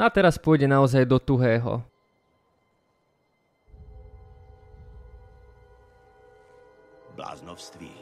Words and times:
No 0.00 0.08
a 0.08 0.16
teraz 0.16 0.40
pôjde 0.40 0.64
naozaj 0.64 1.04
do 1.04 1.20
tuhého. 1.20 1.84
Bláznovství. 7.12 7.92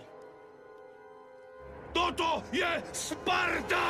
Toto 1.90 2.46
je 2.54 2.70
Sparta! 2.94 3.82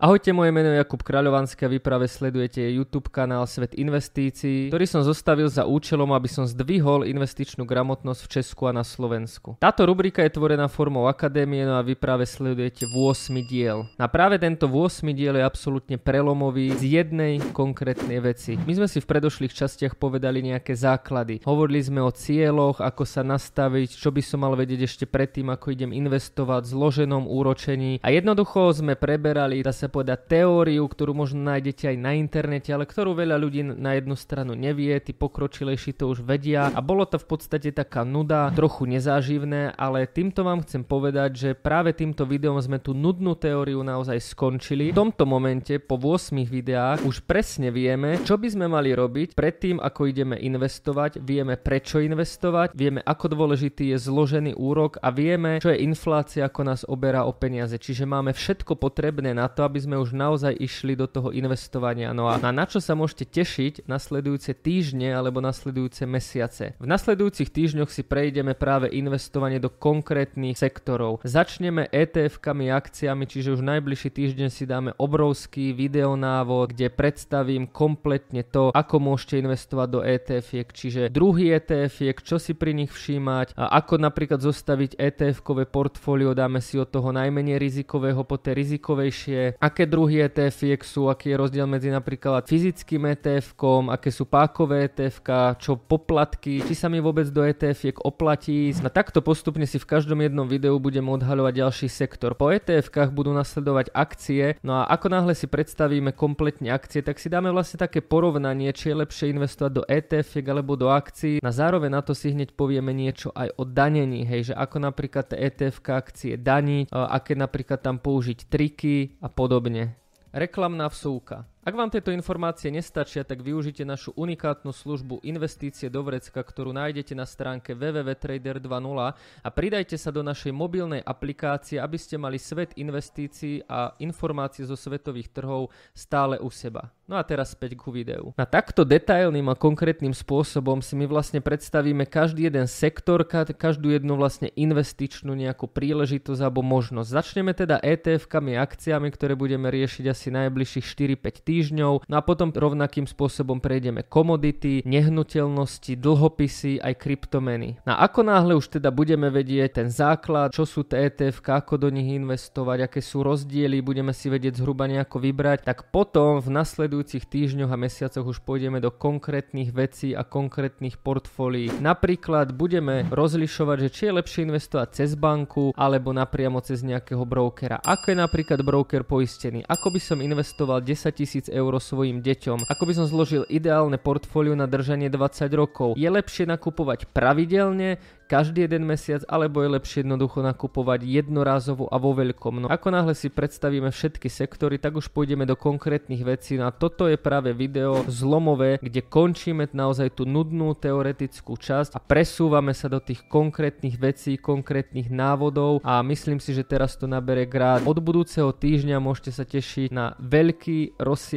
Ahojte, 0.00 0.32
moje 0.32 0.48
meno 0.48 0.72
je 0.72 0.80
Jakub 0.80 1.04
Kráľovanský 1.04 1.68
a 1.68 1.72
vy 1.76 1.76
práve 1.76 2.08
sledujete 2.08 2.64
YouTube 2.72 3.12
kanál 3.12 3.44
Svet 3.44 3.76
investícií, 3.76 4.72
ktorý 4.72 4.88
som 4.88 5.04
zostavil 5.04 5.44
za 5.52 5.68
účelom, 5.68 6.16
aby 6.16 6.24
som 6.24 6.48
zdvihol 6.48 7.04
investičnú 7.04 7.68
gramotnosť 7.68 8.20
v 8.24 8.30
Česku 8.32 8.64
a 8.64 8.72
na 8.72 8.80
Slovensku. 8.80 9.60
Táto 9.60 9.84
rubrika 9.84 10.24
je 10.24 10.32
tvorená 10.32 10.72
formou 10.72 11.04
akadémie, 11.04 11.68
no 11.68 11.76
a 11.76 11.84
vy 11.84 12.00
práve 12.00 12.24
sledujete 12.24 12.88
v 12.88 12.96
8 12.96 13.44
diel. 13.44 13.84
A 14.00 14.08
práve 14.08 14.40
tento 14.40 14.72
8 14.72 15.04
diel 15.12 15.36
je 15.36 15.44
absolútne 15.44 16.00
prelomový 16.00 16.72
z 16.80 17.04
jednej 17.04 17.36
konkrétnej 17.52 18.24
veci. 18.24 18.56
My 18.56 18.72
sme 18.80 18.88
si 18.88 19.04
v 19.04 19.10
predošlých 19.12 19.52
častiach 19.52 20.00
povedali 20.00 20.40
nejaké 20.40 20.80
základy. 20.80 21.44
Hovorili 21.44 21.84
sme 21.84 22.00
o 22.00 22.08
cieľoch, 22.08 22.80
ako 22.80 23.04
sa 23.04 23.20
nastaviť, 23.20 24.00
čo 24.00 24.08
by 24.08 24.24
som 24.24 24.48
mal 24.48 24.56
vedieť 24.56 24.80
ešte 24.80 25.04
predtým, 25.04 25.52
ako 25.52 25.76
idem 25.76 25.92
investovať, 25.92 26.72
zloženom 26.72 27.28
úročení 27.28 28.00
a 28.00 28.08
jednoducho 28.08 28.72
sme 28.72 28.96
preberali, 28.96 29.60
dá 29.60 29.76
sa 29.76 29.89
povedať, 29.90 30.40
teóriu, 30.40 30.86
ktorú 30.86 31.12
možno 31.12 31.42
nájdete 31.42 31.90
aj 31.90 31.96
na 31.98 32.14
internete, 32.14 32.70
ale 32.70 32.86
ktorú 32.86 33.18
veľa 33.18 33.36
ľudí 33.36 33.66
na 33.66 33.98
jednu 33.98 34.14
stranu 34.14 34.54
nevie, 34.54 34.94
tí 35.02 35.10
pokročilejší 35.10 35.98
to 35.98 36.06
už 36.06 36.22
vedia 36.22 36.70
a 36.70 36.78
bolo 36.78 37.02
to 37.02 37.18
v 37.18 37.26
podstate 37.26 37.74
taká 37.74 38.06
nuda, 38.06 38.54
trochu 38.54 38.86
nezáživné, 38.86 39.74
ale 39.74 40.06
týmto 40.06 40.46
vám 40.46 40.62
chcem 40.62 40.86
povedať, 40.86 41.30
že 41.34 41.50
práve 41.58 41.90
týmto 41.90 42.22
videom 42.22 42.62
sme 42.62 42.78
tú 42.78 42.94
nudnú 42.94 43.34
teóriu 43.34 43.82
naozaj 43.82 44.22
skončili. 44.22 44.94
V 44.94 45.00
tomto 45.02 45.26
momente 45.26 45.82
po 45.82 45.98
8 45.98 46.46
videách 46.46 47.02
už 47.02 47.26
presne 47.26 47.74
vieme, 47.74 48.22
čo 48.22 48.38
by 48.38 48.48
sme 48.52 48.70
mali 48.70 48.94
robiť 48.94 49.34
predtým, 49.34 49.82
ako 49.82 50.06
ideme 50.06 50.38
investovať, 50.38 51.18
vieme 51.18 51.58
prečo 51.58 51.98
investovať, 51.98 52.76
vieme 52.78 53.02
ako 53.02 53.26
dôležitý 53.34 53.90
je 53.90 53.98
zložený 53.98 54.54
úrok 54.54 55.00
a 55.02 55.10
vieme, 55.10 55.58
čo 55.58 55.72
je 55.72 55.82
inflácia, 55.82 56.46
ako 56.46 56.60
nás 56.62 56.86
oberá 56.86 57.24
o 57.24 57.32
peniaze. 57.32 57.80
Čiže 57.80 58.04
máme 58.04 58.36
všetko 58.36 58.76
potrebné 58.76 59.32
na 59.32 59.48
to, 59.48 59.64
aby 59.64 59.79
aby 59.80 59.96
sme 59.96 60.04
už 60.04 60.12
naozaj 60.12 60.52
išli 60.60 60.92
do 60.92 61.08
toho 61.08 61.32
investovania. 61.32 62.12
No 62.12 62.28
a 62.28 62.36
na 62.36 62.68
čo 62.68 62.84
sa 62.84 62.92
môžete 62.92 63.24
tešiť 63.32 63.88
nasledujúce 63.88 64.52
týždne 64.52 65.08
alebo 65.16 65.40
nasledujúce 65.40 66.04
mesiace? 66.04 66.76
V 66.76 66.84
nasledujúcich 66.84 67.48
týždňoch 67.48 67.88
si 67.88 68.04
prejdeme 68.04 68.52
práve 68.52 68.92
investovanie 68.92 69.56
do 69.56 69.72
konkrétnych 69.72 70.60
sektorov. 70.60 71.24
Začneme 71.24 71.88
ETF-kami, 71.88 72.68
akciami, 72.68 73.24
čiže 73.24 73.56
už 73.56 73.64
najbližší 73.64 74.12
týždeň 74.12 74.48
si 74.52 74.68
dáme 74.68 74.92
obrovský 75.00 75.72
videonávod, 75.72 76.76
kde 76.76 76.92
predstavím 76.92 77.64
kompletne 77.64 78.44
to, 78.44 78.76
ako 78.76 79.00
môžete 79.00 79.40
investovať 79.40 79.88
do 79.88 80.04
ETF-iek, 80.04 80.68
čiže 80.76 81.02
druhý 81.08 81.56
ETF-iek, 81.56 82.20
čo 82.20 82.36
si 82.36 82.52
pri 82.52 82.76
nich 82.76 82.92
všímať, 82.92 83.56
a 83.56 83.80
ako 83.80 83.96
napríklad 83.96 84.44
zostaviť 84.44 85.00
ETF-kové 85.00 85.64
portfólio, 85.64 86.36
dáme 86.36 86.60
si 86.60 86.76
od 86.76 86.92
toho 86.92 87.16
najmenej 87.16 87.56
rizikového 87.56 88.28
po 88.28 88.36
tie 88.36 88.52
rizikovejšie, 88.52 89.56
aké 89.70 89.86
druhy 89.86 90.26
ETF 90.26 90.82
sú, 90.82 91.06
aký 91.06 91.30
je 91.30 91.36
rozdiel 91.38 91.66
medzi 91.70 91.94
napríklad 91.94 92.50
fyzickým 92.50 93.06
etf 93.06 93.54
aké 93.94 94.10
sú 94.10 94.26
pákové 94.26 94.90
etf 94.90 95.22
čo 95.62 95.78
poplatky, 95.78 96.66
či 96.66 96.74
sa 96.74 96.90
mi 96.90 96.98
vôbec 96.98 97.30
do 97.30 97.46
etf 97.46 97.86
oplatí. 98.02 98.74
A 98.82 98.90
takto 98.90 99.22
postupne 99.22 99.62
si 99.62 99.78
v 99.78 99.86
každom 99.86 100.18
jednom 100.18 100.48
videu 100.48 100.74
budem 100.82 101.06
odhaľovať 101.06 101.54
ďalší 101.54 101.88
sektor. 101.92 102.34
Po 102.34 102.50
etf 102.50 102.90
budú 103.14 103.30
nasledovať 103.30 103.94
akcie, 103.94 104.56
no 104.64 104.82
a 104.82 104.90
ako 104.90 105.06
náhle 105.12 105.36
si 105.36 105.46
predstavíme 105.46 106.10
kompletne 106.16 106.72
akcie, 106.72 107.04
tak 107.04 107.20
si 107.20 107.30
dáme 107.30 107.52
vlastne 107.52 107.78
také 107.78 108.00
porovnanie, 108.00 108.72
či 108.72 108.90
je 108.90 109.00
lepšie 109.04 109.30
investovať 109.30 109.72
do 109.76 109.84
etf 109.86 110.32
alebo 110.40 110.74
do 110.74 110.88
akcií. 110.88 111.44
Na 111.44 111.52
zároveň 111.52 111.92
na 111.92 112.02
to 112.02 112.16
si 112.16 112.32
hneď 112.32 112.56
povieme 112.56 112.90
niečo 112.96 113.28
aj 113.36 113.52
o 113.60 113.68
danení, 113.68 114.24
hej, 114.24 114.50
že 114.50 114.54
ako 114.56 114.80
napríklad 114.80 115.36
etf 115.36 115.78
akcie 115.84 116.40
daniť, 116.40 116.88
aké 116.90 117.36
napríklad 117.36 117.84
tam 117.84 118.00
použiť 118.00 118.48
triky 118.48 119.20
a 119.20 119.28
podobne 119.28 119.59
podobne. 119.60 119.92
Reklamná 120.32 120.88
vsúka. 120.88 121.44
Ak 121.60 121.76
vám 121.76 121.92
tieto 121.92 122.08
informácie 122.08 122.72
nestačia, 122.72 123.20
tak 123.20 123.44
využite 123.44 123.84
našu 123.84 124.16
unikátnu 124.16 124.72
službu 124.72 125.20
Investície 125.28 125.92
do 125.92 126.00
vrecka, 126.00 126.40
ktorú 126.40 126.72
nájdete 126.72 127.12
na 127.12 127.28
stránke 127.28 127.76
www.trader 127.76 128.64
2.0 128.64 129.12
a 129.44 129.48
pridajte 129.52 130.00
sa 130.00 130.08
do 130.08 130.24
našej 130.24 130.56
mobilnej 130.56 131.04
aplikácie, 131.04 131.76
aby 131.76 132.00
ste 132.00 132.16
mali 132.16 132.40
svet 132.40 132.72
investícií 132.80 133.60
a 133.68 133.92
informácie 134.00 134.64
zo 134.64 134.72
svetových 134.72 135.36
trhov 135.36 135.68
stále 135.92 136.40
u 136.40 136.48
seba. 136.48 136.88
No 137.04 137.20
a 137.20 137.26
teraz 137.28 137.52
späť 137.52 137.76
ku 137.76 137.92
videu. 137.92 138.32
Na 138.40 138.48
takto 138.48 138.80
detailným 138.80 139.52
a 139.52 139.58
konkrétnym 139.58 140.16
spôsobom 140.16 140.80
si 140.80 140.96
my 140.96 141.04
vlastne 141.10 141.44
predstavíme 141.44 142.08
každý 142.08 142.48
jeden 142.48 142.70
sektor, 142.70 143.20
každú 143.28 143.92
jednu 143.92 144.16
vlastne 144.16 144.48
investičnú 144.54 145.36
nejakú 145.36 145.68
príležitosť 145.68 146.40
alebo 146.40 146.64
možnosť. 146.64 147.10
Začneme 147.10 147.52
teda 147.52 147.82
ETF-kami, 147.84 148.56
akciami, 148.56 149.12
ktoré 149.12 149.36
budeme 149.36 149.68
riešiť 149.68 150.08
asi 150.08 150.32
najbližších 150.32 150.86
4-5 151.20 151.49
týždňov. 151.50 152.06
No 152.06 152.14
a 152.14 152.22
potom 152.22 152.54
rovnakým 152.54 153.10
spôsobom 153.10 153.58
prejdeme 153.58 154.06
komodity, 154.06 154.86
nehnuteľnosti, 154.86 155.98
dlhopisy, 155.98 156.78
aj 156.78 156.94
kryptomeny. 157.02 157.82
No 157.82 157.98
ako 157.98 158.22
náhle 158.22 158.54
už 158.54 158.78
teda 158.78 158.94
budeme 158.94 159.26
vedieť 159.26 159.82
ten 159.82 159.88
základ, 159.90 160.54
čo 160.54 160.62
sú 160.62 160.86
ETF, 160.86 161.42
ako 161.50 161.82
do 161.82 161.88
nich 161.90 162.06
investovať, 162.14 162.86
aké 162.86 163.00
sú 163.02 163.26
rozdiely, 163.26 163.82
budeme 163.82 164.14
si 164.14 164.30
vedieť 164.30 164.62
zhruba 164.62 164.86
nejako 164.86 165.18
vybrať, 165.18 165.66
tak 165.66 165.90
potom 165.90 166.38
v 166.38 166.48
nasledujúcich 166.52 167.26
týždňoch 167.26 167.72
a 167.72 167.80
mesiacoch 167.80 168.26
už 168.26 168.44
pôjdeme 168.44 168.78
do 168.78 168.92
konkrétnych 168.92 169.72
vecí 169.72 170.12
a 170.12 170.22
konkrétnych 170.22 171.00
portfólií. 171.00 171.72
Napríklad 171.80 172.52
budeme 172.52 173.08
rozlišovať, 173.08 173.76
že 173.86 173.88
či 173.88 174.02
je 174.10 174.16
lepšie 174.20 174.40
investovať 174.46 174.88
cez 174.92 175.16
banku 175.16 175.72
alebo 175.72 176.12
napriamo 176.12 176.60
cez 176.60 176.84
nejakého 176.84 177.24
brokera. 177.24 177.80
Ako 177.80 178.12
je 178.12 178.16
napríklad 178.18 178.60
broker 178.60 179.02
poistený? 179.08 179.64
Ako 179.64 179.88
by 179.88 180.00
som 180.02 180.18
investoval 180.20 180.84
10 180.84 181.08
tisíc 181.16 181.39
tisíc 181.40 181.48
eur 181.48 181.72
svojim 181.80 182.20
deťom. 182.20 182.68
Ako 182.68 182.84
by 182.84 182.92
som 182.92 183.06
zložil 183.08 183.48
ideálne 183.48 183.96
portfólio 183.96 184.52
na 184.52 184.68
držanie 184.68 185.08
20 185.08 185.48
rokov. 185.56 185.88
Je 185.96 186.04
lepšie 186.04 186.44
nakupovať 186.44 187.08
pravidelne, 187.08 187.96
každý 188.30 188.70
jeden 188.70 188.86
mesiac, 188.86 189.26
alebo 189.26 189.58
je 189.58 189.74
lepšie 189.74 190.06
jednoducho 190.06 190.38
nakupovať 190.38 191.02
jednorázovo 191.02 191.90
a 191.90 191.98
vo 191.98 192.14
veľkom. 192.14 192.62
No 192.62 192.66
ako 192.70 192.88
náhle 192.94 193.18
si 193.18 193.26
predstavíme 193.26 193.90
všetky 193.90 194.30
sektory, 194.30 194.78
tak 194.78 194.94
už 194.94 195.10
pôjdeme 195.10 195.42
do 195.42 195.58
konkrétnych 195.58 196.22
vecí. 196.22 196.54
No 196.54 196.70
a 196.70 196.76
toto 196.76 197.10
je 197.10 197.18
práve 197.18 197.50
video 197.50 198.06
zlomové, 198.06 198.78
kde 198.78 199.02
končíme 199.02 199.66
naozaj 199.74 200.14
tú 200.14 200.30
nudnú 200.30 200.78
teoretickú 200.78 201.58
časť 201.58 201.98
a 201.98 201.98
presúvame 201.98 202.70
sa 202.70 202.86
do 202.86 203.02
tých 203.02 203.26
konkrétnych 203.26 203.98
vecí, 203.98 204.38
konkrétnych 204.38 205.10
návodov 205.10 205.82
a 205.82 205.98
myslím 206.06 206.38
si, 206.38 206.54
že 206.54 206.62
teraz 206.62 206.94
to 206.94 207.10
nabere 207.10 207.50
grát. 207.50 207.82
Od 207.82 207.98
budúceho 207.98 208.54
týždňa 208.54 209.02
môžete 209.02 209.34
sa 209.34 209.42
tešiť 209.42 209.90
na 209.90 210.14
veľký 210.22 211.02
rozsiahly 211.02 211.29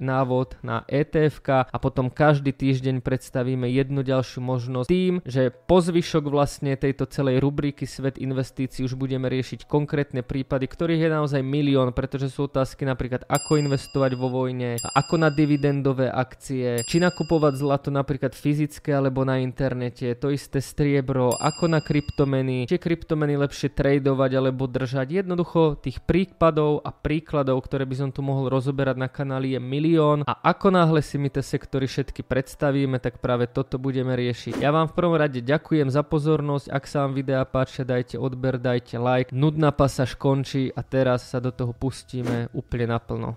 návod 0.00 0.56
na 0.64 0.86
etf 0.88 1.42
a 1.48 1.76
potom 1.76 2.08
každý 2.08 2.54
týždeň 2.54 3.04
predstavíme 3.04 3.68
jednu 3.68 4.00
ďalšiu 4.00 4.40
možnosť 4.40 4.88
tým, 4.88 5.20
že 5.26 5.52
po 5.52 5.82
zvyšok 5.82 6.24
vlastne 6.30 6.78
tejto 6.78 7.04
celej 7.10 7.42
rubriky 7.42 7.84
Svet 7.84 8.16
investícií 8.16 8.86
už 8.86 8.96
budeme 8.96 9.28
riešiť 9.28 9.66
konkrétne 9.68 10.24
prípady, 10.24 10.64
ktorých 10.70 11.02
je 11.04 11.10
naozaj 11.10 11.42
milión, 11.42 11.90
pretože 11.92 12.30
sú 12.30 12.46
otázky 12.46 12.86
napríklad 12.86 13.26
ako 13.26 13.60
investovať 13.60 14.12
vo 14.14 14.30
vojne, 14.30 14.78
ako 14.94 15.14
na 15.20 15.28
dividendové 15.28 16.08
akcie, 16.08 16.80
či 16.86 16.96
nakupovať 17.02 17.54
zlato 17.58 17.88
napríklad 17.90 18.32
fyzické 18.32 18.94
alebo 18.94 19.26
na 19.26 19.42
internete, 19.42 20.14
to 20.16 20.30
isté 20.30 20.62
striebro, 20.62 21.34
ako 21.36 21.66
na 21.66 21.82
kryptomeny, 21.82 22.70
či 22.70 22.78
kryptomeny 22.78 23.34
lepšie 23.34 23.74
tradovať 23.74 24.30
alebo 24.38 24.70
držať. 24.70 25.24
Jednoducho 25.24 25.76
tých 25.80 26.00
prípadov 26.04 26.84
a 26.86 26.94
príkladov, 26.94 27.64
ktoré 27.66 27.84
by 27.88 27.96
som 27.96 28.10
tu 28.14 28.22
mohol 28.22 28.46
rozoberať 28.52 28.96
na 28.96 29.08
kanáli 29.34 29.58
je 29.58 29.60
milión 29.62 30.22
a 30.22 30.38
ako 30.54 30.70
náhle 30.70 31.02
si 31.02 31.18
my 31.18 31.26
tie 31.26 31.42
sektory 31.42 31.90
všetky 31.90 32.22
predstavíme, 32.22 33.02
tak 33.02 33.18
práve 33.18 33.50
toto 33.50 33.82
budeme 33.82 34.14
riešiť. 34.14 34.62
Ja 34.62 34.70
vám 34.70 34.86
v 34.86 34.94
prvom 34.94 35.18
rade 35.18 35.42
ďakujem 35.42 35.90
za 35.90 36.06
pozornosť 36.06 36.44
pozornosť, 36.44 36.66
ak 36.70 36.84
sa 36.86 36.96
vám 37.02 37.12
videa 37.16 37.42
páčia, 37.48 37.82
dajte 37.88 38.20
odber, 38.20 38.60
dajte 38.60 39.00
like. 39.00 39.30
Nudná 39.32 39.72
pasáž 39.72 40.14
končí 40.14 40.68
a 40.70 40.84
teraz 40.84 41.32
sa 41.32 41.40
do 41.40 41.48
toho 41.50 41.72
pustíme 41.72 42.52
úplne 42.52 42.92
naplno. 42.92 43.32